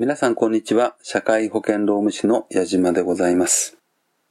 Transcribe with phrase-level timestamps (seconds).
[0.00, 0.94] 皆さんこんにちは。
[1.02, 3.78] 社会保険労務士の矢島でございます。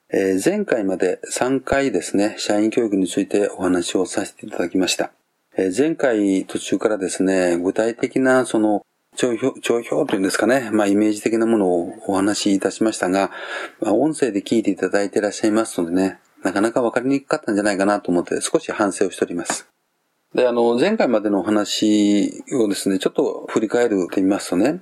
[0.10, 5.12] えー、前回まで3回ですね、社員教育についてお話をさせていただきました。
[5.58, 8.86] えー、前回途中からですね、具体的なその
[9.18, 13.32] 帳票、帳票というんですかね、まあイメージ的なものをお話しいたしましたが、
[13.82, 19.68] まあ、音声で聞いていただいていらっしゃいますのでね、なかなかわかりにくかったんじゃないかなと思って少し反省をしております。
[20.34, 24.80] で、あの、前回までのお話をですね、ちょっと振り返るとみますとね、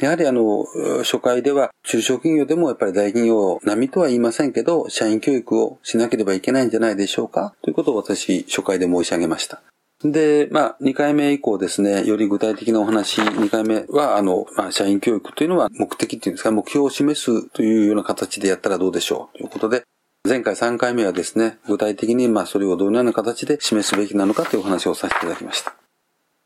[0.00, 0.64] やはりあの、
[0.98, 9.62] 初回では中小企業でもやっぱり大企業並みとは言いませんけど、社員教育をしなければいけないんじゃないでしょうかということを私、初回で申し上げました。
[10.04, 19.82] で、まあ、2回目以降ですね、より具体的なお話、2回目は、あの、まあ、社員教育というのは目的っていうんですか、目標を示すというような形でやったらどうでしょうということで、
[20.28, 25.74] 前回3回目はですね、具体的にまあそれをどのような形で示すべきなのかというお話をさせていただきました。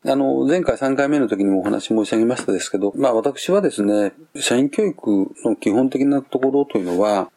[0.05, 7.31] あの、前回3回目の時にもお話申し上げましたですけど、まあ私はですね、社員教育の基本的なところというのは、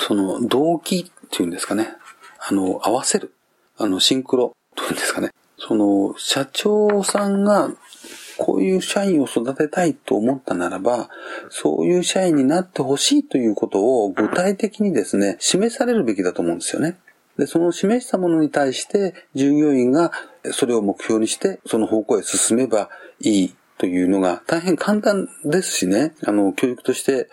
[0.00, 1.88] その動機っていうんですかね、
[2.38, 3.34] あの、合わせる、
[3.76, 7.70] あの、シンクロというんですかね、その、社長さんが
[8.38, 11.08] こういう社員を育てたいと思ったならば、
[11.50, 16.96] そういう社員になってほしいということを具体的にですね、示されるべきだと思うんですよね。
[17.38, 20.12] で、その示したものに対して従業員が
[20.52, 22.90] それを目標にしてその方向へ進めば
[23.20, 27.28] いいというのが大変簡単ですしね、あの、教育として、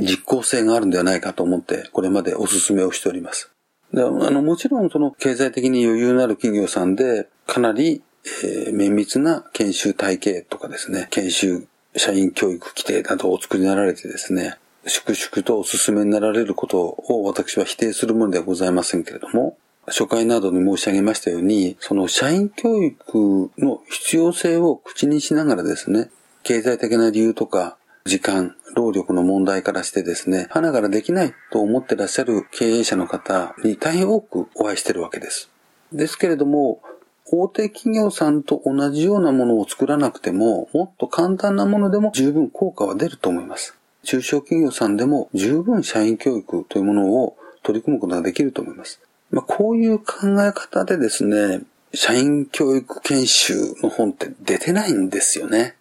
[0.00, 3.50] 実効性があるんではないかと思ってこれまでお勧めをしております。
[3.92, 8.02] であのもちろんその経済的に余裕のある企業さんでかなり、
[8.42, 11.66] えー、綿密な研修体系とかですね、研修
[11.96, 14.56] 社員教育規定などをお作りになられてですね、
[14.86, 26.10] 粛々とお勧めになられることを私は否定するものではございませんけれども、初回などに申し上げましたように、その社員教育の必要性を口にしながらですね、
[26.42, 35.50] 経済的な理由とか、時間、労力の問題からしてですね、花からできないと思ってらっしゃる経営者の方に大変多くお会いしてるわけです。
[35.92, 36.80] ですけれども、
[37.28, 43.76] 大手企業さんと同じようなものを作らなくても、もっと簡単なものでも十分効果は出ると思います。
[44.04, 49.00] 中小企業さんでも十分社員教育というものを取り組むことができると思います。
[49.36, 51.60] まあ、こういう考え方でですね、
[51.92, 55.76] 社員教育研修の本って出てないんですよね。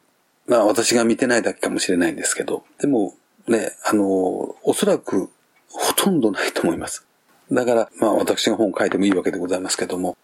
[0.45, 2.66] まあ私が見てないだけかもしれないんですけど。
[2.81, 3.13] でも
[3.47, 4.03] ね、あの、
[4.63, 5.29] おそらく
[5.69, 7.07] ほとんどないと思います。
[7.49, 10.17] だから、まあ私が本を書いてもいいわけでございますけども。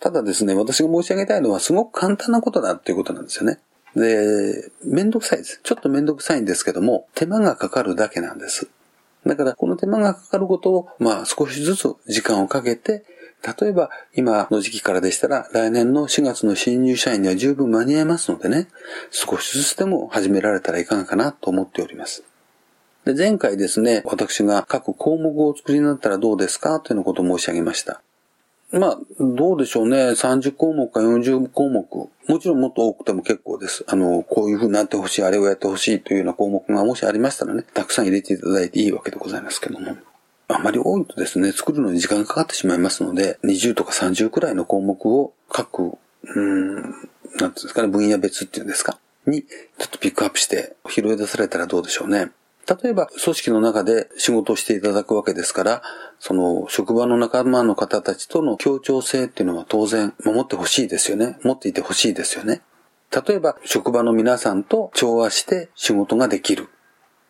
[0.00, 3.58] ただですね、私が申し上げたいのはすごく簡単なことだっていうことなんですよね。
[3.96, 5.60] で、めんどくさいです。
[5.62, 8.70] ちょっとめんどくさいんですけども、手間がかかるだけなんです。
[9.28, 13.04] だから、この手間がかかることを、まあ、少しずつ時間をかけて、
[13.60, 18.66] 例えば、今の時期からでしたら、来年の4月の新入社員には十分間に合いますのでね、
[19.10, 22.24] 少しずつでも始められたらいかがかなと思っております。
[23.04, 28.02] で前回ですね、私が各項目をお作りになったらどうですかというようなことを申し上げました。
[28.70, 29.96] まあ、どうでしょうね。
[29.96, 31.86] 30項目か40項目。
[32.28, 33.84] もちろんもっと多くても結構です。
[33.88, 39.96] あの、こういう風になってほしい、あれをやってほしいというような項目がもしありましたらね、たくさん入れていただいていいわけでございますけども。
[40.48, 52.32] あまり多いとですね、作るのに時間がかかってしまいますので、20とか30くらいの項目を各、うん、なんていうんですかね、分野別っていうんですか、に、ちょっとピックアップして拾い出されたらどうでしょうね。
[52.68, 55.82] 例えば、組織の中で仕事をしていただくわけですから、
[56.18, 61.38] その、職場の仲間の方たちとの協調性っていうのは当然守ってほしいですよね。
[61.42, 62.60] 持っていてほしいですよね。
[63.26, 66.68] 例えば、職場の皆さんと調和して仕事ができる。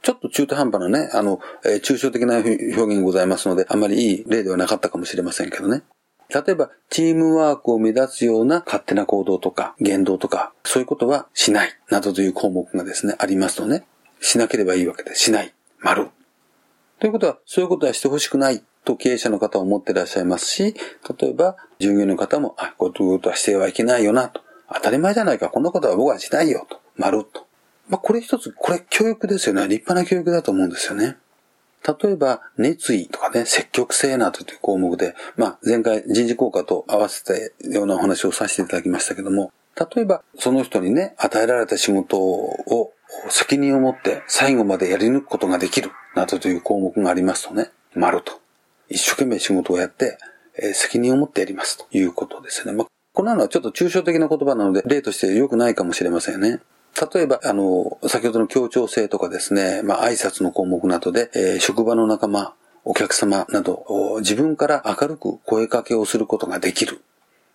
[0.03, 5.83] ちょっと中途半端なね、あの、えー、抽象的な表現ございますので、あまりいい例ではなかったかもしれませんけどね。
[6.31, 13.87] 例えば、チームワークを乱すような勝手な行動とか言動とか、そういうことはしない、などという項目がですね、ありますとね、
[14.21, 16.09] しなければいいわけで、しない、丸。
[16.99, 20.75] ということは、そういうことはしてほしくないと経営者の方は思っていらっしゃいますし、
[21.19, 24.41] 例えば従業員の方も、あ、こういうことはしてはいけないよなと。
[24.73, 25.49] 当たり前じゃないか。
[25.49, 26.81] こんなことは僕はしないよと。
[26.97, 27.47] 丸と。
[27.89, 29.63] まあ、これ一つ、これ教育ですよね。
[29.63, 31.17] 立派な教育だと思うんですよね。
[31.87, 39.53] 例えば、熱意とかね、積極性などという項目で、まあ、前回人事効果と合わせてようなお話をさせていただきましたけども、
[39.95, 42.93] 例えば、その人にね、与えられた仕事を
[43.31, 48.41] 責任を持って最後までやり抜くことができる、などという項目がありますとね、丸と。
[48.89, 50.19] 一生懸命仕事をやって、
[50.61, 52.73] えー、責任を持ってやりますということですね。
[52.73, 56.61] まあ、こんなのはちょっと抽象的な言葉なので、例として良くないかもしれませんね。
[57.15, 62.55] 例えば、あの、先ほどの協調性とかですね、まあ、挨拶の項目などで、えー、職場の仲間、
[62.85, 67.03] お客様など、自分から明るく声かけをすることができる。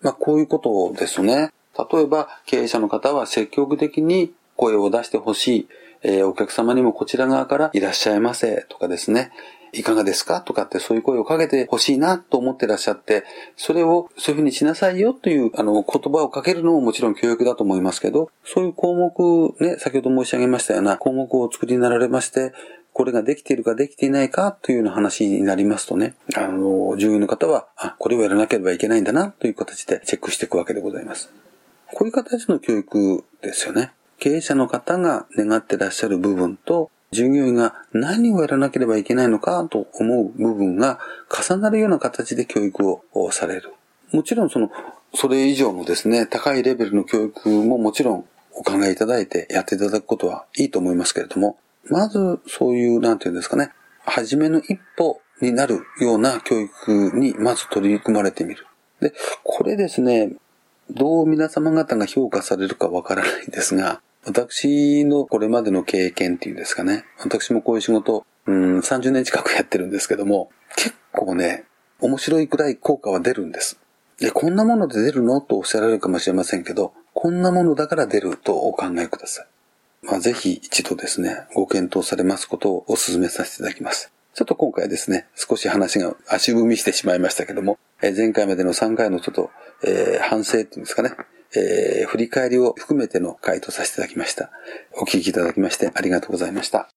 [0.02, 1.52] まあ、こういうことですね。
[1.92, 5.68] 例えば、経営者の方は積極的に声を出してほしい。
[6.06, 9.32] えー、お客様にもこちら側からいらっしゃいませとかですね。
[9.76, 10.42] いかがですか？
[10.42, 13.24] とかってそういう声をかけてほしいなと思ってらっしゃって、
[13.56, 22.54] それをそういうふうにしなさいよというあの言葉をかけるのももちろん教育だと思いますけど、そういう項目ね、先ほど申し上げましたような項目をお作りになられまして、
[22.92, 31.32] これができているかできていないかというような話になりますとね、あの、従業員の方は、あ、これをやらなければいけないんだなという形でチェックしていくわけでございます。
[31.88, 33.94] こういう形の教育ですよね。
[34.24, 40.98] 経営者の方が願ってらっしゃる部分と、従業員が何をやらなければいけないのかと思う部分が
[41.30, 43.74] 重なるような形で教育をされる。
[44.14, 44.72] もちろんその、
[45.14, 51.58] それ以上のですね、高いレベルの教育ももちろんお考えいただいてやっていただくことはいいと思いますけれども、
[51.90, 53.72] まずそういう、なんていうんですかね、
[54.06, 58.68] 初めの一歩になるような教育にまず取り組まれてみる。
[59.02, 60.32] で、これですね、
[60.90, 67.06] どう皆様方が評価されるかわからないんですが、私のこれまでの経験っていうんですかね。
[67.20, 71.66] 私もこういう仕事、うん、30年近くやってるんですけども、結構ね、
[72.00, 73.80] 面白いくらい効果は出るんです。
[74.20, 79.48] で、こんなもので出るのとおっしゃられるかもしれませんけど、こんなものだから出るとお考えください。
[80.04, 84.12] まあ、ぜひ一度ですね、ご検討されますことをお勧めさせていただきます。
[84.34, 89.52] ちょっと今回ですね、少し話が足踏みしてしまいましたけども、え前回までの3回のちょっと、
[89.86, 91.12] えー、反省っていうんですかね、
[91.56, 94.50] えー、振り返りを含めての回答させていただきました。
[94.94, 96.90] お聞きいただきましてありがとうございました。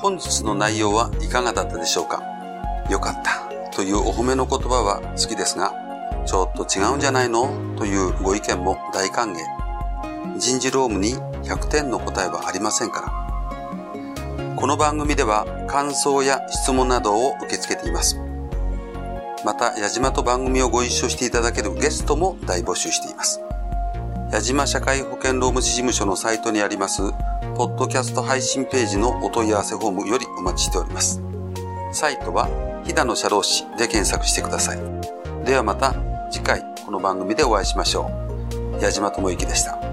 [0.00, 2.22] 本日の内容はいかがだったでしょうか？
[2.90, 5.74] よかったというお褒めの言葉は好きですが、
[6.26, 7.76] ちょっと違うんじゃないの？
[7.76, 9.36] というご意見も大歓迎。
[10.38, 11.14] 人事労務に
[11.44, 13.19] 100点の答えはありませんから。
[14.60, 18.20] この番組では感想や質問などを受け付けています。
[19.42, 23.40] また、矢島と番組をご一緒していただけるゲストも大募集しています。
[24.30, 27.00] 矢島社会保険労務士事務所のサイトにあります、
[27.56, 31.22] ポッドキャスト配信ページのお問い合わせフォームよりお待ちしております。
[31.92, 32.46] サイトは、
[32.84, 34.78] 飛騨の社労士で検索してください。
[35.46, 35.94] ではまた
[36.30, 38.10] 次回この番組でお会いしましょ
[38.78, 38.82] う。
[38.82, 39.89] 矢島智之でした。